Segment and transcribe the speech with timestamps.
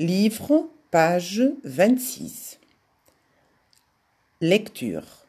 [0.00, 2.60] Livre, page 26.
[4.40, 5.26] Lecture.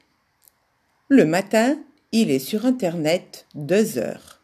[1.07, 1.79] Le matin,
[2.11, 4.39] il est sur Internet deux heures.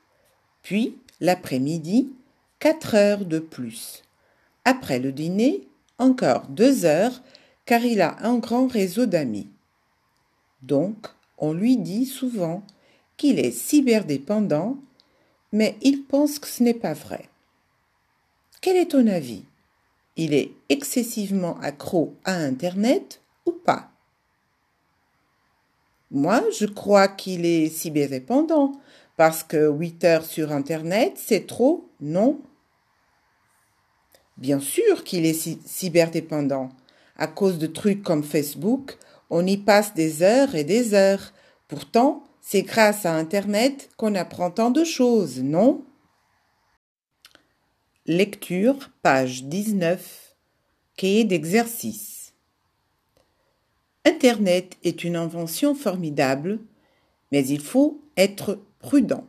[0.63, 2.11] Puis, l'après-midi,
[2.57, 4.01] quatre heures de plus.
[4.63, 5.67] Après le dîner,
[5.99, 7.21] encore deux heures,
[7.67, 9.51] car il a un grand réseau d'amis.
[10.63, 11.05] Donc,
[11.37, 12.63] on lui dit souvent
[13.17, 14.79] qu'il est cyberdépendant,
[15.51, 17.29] mais il pense que ce n'est pas vrai.
[18.59, 19.43] Quel est ton avis?
[20.17, 23.91] Il est excessivement accro à Internet ou pas?
[26.11, 28.71] Moi, je crois qu'il est cyberdépendant,
[29.17, 32.39] parce que 8 heures sur Internet, c'est trop, non?
[34.37, 36.69] Bien sûr qu'il est cyberdépendant.
[37.17, 38.97] À cause de trucs comme Facebook,
[39.29, 41.33] on y passe des heures et des heures.
[41.67, 45.83] Pourtant, c'est grâce à Internet qu'on apprend tant de choses, non?
[48.07, 50.35] Lecture, page 19.
[50.95, 52.33] Cahier d'exercice.
[54.05, 56.59] Internet est une invention formidable,
[57.31, 59.25] mais il faut être prudent.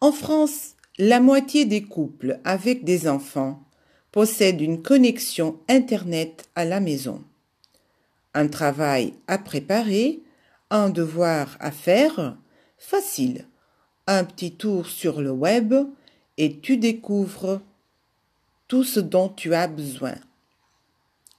[0.00, 3.64] En France, la moitié des couples avec des enfants
[4.12, 7.22] possèdent une connexion Internet à la maison.
[8.32, 10.22] Un travail à préparer,
[10.70, 12.38] un devoir à faire,
[12.78, 13.46] facile.
[14.06, 15.74] Un petit tour sur le web,
[16.40, 17.60] et tu découvres
[18.66, 20.14] tout ce dont tu as besoin.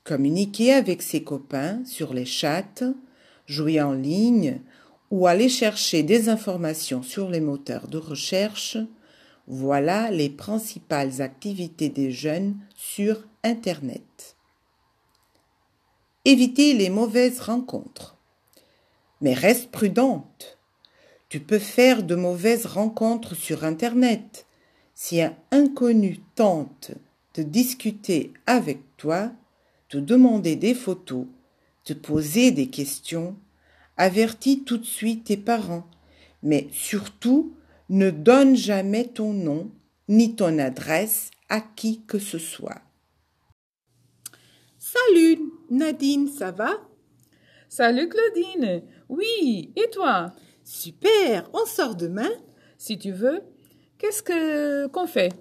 [0.04, 2.84] Communiquer avec ses copains sur les chats,
[3.48, 4.62] jouer en ligne
[5.10, 8.78] ou aller chercher des informations sur les moteurs de recherche,
[9.48, 14.36] voilà les principales activités des jeunes sur Internet.
[16.26, 18.18] Éviter les mauvaises rencontres.
[19.20, 20.60] Mais reste prudente.
[21.28, 24.46] Tu peux faire de mauvaises rencontres sur Internet
[25.04, 26.92] si un inconnu tente
[27.34, 29.32] de discuter avec toi,
[29.90, 31.26] te demander des photos,
[31.84, 33.36] te poser des questions,
[33.98, 35.88] avertis tout de suite tes parents,
[36.44, 37.56] mais surtout
[37.90, 39.72] ne donne jamais ton nom
[40.08, 42.84] ni ton adresse à qui que ce soit.
[44.78, 45.40] Salut
[45.72, 46.74] Nadine, ça va?
[47.70, 48.84] Salut Claudine.
[49.10, 50.32] Oui, et toi?
[50.64, 52.30] Super, on sort demain
[52.78, 53.42] Si tu veux.
[54.02, 55.32] Qu'est-ce que qu'on fait?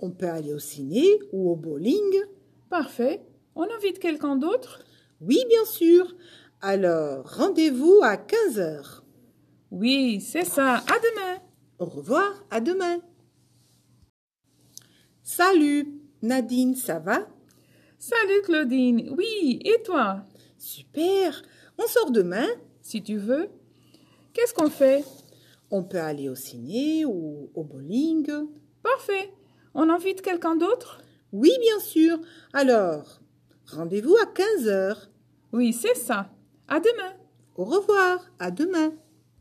[0.00, 2.24] On peut aller au ciné ou au bowling.
[2.68, 3.24] Parfait.
[3.54, 4.80] On invite quelqu'un d'autre?
[5.20, 6.12] Oui, bien sûr.
[6.60, 9.04] Alors, rendez-vous à 15 heures.
[9.70, 10.78] Oui, c'est ça.
[10.78, 11.38] À demain.
[11.78, 12.98] Au revoir, à demain.
[15.22, 15.86] Salut,
[16.22, 17.28] Nadine, ça va?
[18.00, 19.14] Salut Claudine.
[19.16, 20.26] Oui, et toi?
[20.58, 21.40] Super.
[21.78, 22.48] On sort demain
[22.80, 23.48] Si tu veux.
[24.32, 25.04] Qu'est-ce qu'on fait?
[25.72, 28.30] On peut aller au ciné ou au bowling.
[28.82, 29.32] Parfait.
[29.74, 31.00] On invite quelqu'un d'autre?
[31.32, 32.18] Oui, bien sûr.
[32.52, 33.22] Alors,
[33.66, 35.08] rendez-vous à 15 heures.
[35.52, 36.30] Oui, c'est ça.
[36.68, 37.14] À demain.
[37.56, 38.30] Au revoir.
[38.38, 38.92] À demain.